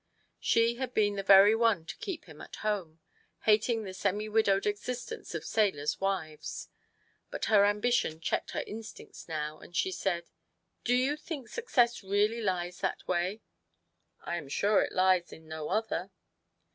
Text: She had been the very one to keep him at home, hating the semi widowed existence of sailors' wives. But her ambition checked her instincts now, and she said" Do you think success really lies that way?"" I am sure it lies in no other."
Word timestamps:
She 0.39 0.77
had 0.77 0.95
been 0.95 1.13
the 1.15 1.21
very 1.21 1.53
one 1.53 1.85
to 1.85 1.95
keep 1.97 2.25
him 2.25 2.41
at 2.41 2.55
home, 2.65 2.99
hating 3.41 3.83
the 3.83 3.93
semi 3.93 4.27
widowed 4.27 4.65
existence 4.65 5.35
of 5.35 5.45
sailors' 5.45 6.01
wives. 6.01 6.69
But 7.29 7.45
her 7.45 7.65
ambition 7.65 8.19
checked 8.19 8.49
her 8.49 8.63
instincts 8.65 9.27
now, 9.29 9.59
and 9.59 9.75
she 9.75 9.91
said" 9.91 10.31
Do 10.83 10.95
you 10.95 11.15
think 11.15 11.49
success 11.49 12.01
really 12.01 12.41
lies 12.41 12.79
that 12.79 13.07
way?"" 13.07 13.43
I 14.23 14.37
am 14.37 14.49
sure 14.49 14.81
it 14.81 14.91
lies 14.91 15.31
in 15.31 15.47
no 15.47 15.69
other." 15.69 16.09